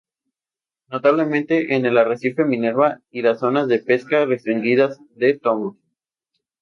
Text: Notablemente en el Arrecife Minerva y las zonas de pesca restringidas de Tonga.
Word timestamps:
Notablemente 0.87 1.75
en 1.75 1.85
el 1.85 1.95
Arrecife 1.95 2.43
Minerva 2.43 3.01
y 3.11 3.21
las 3.21 3.39
zonas 3.39 3.67
de 3.67 3.77
pesca 3.77 4.25
restringidas 4.25 4.99
de 5.11 5.37
Tonga. 5.37 5.77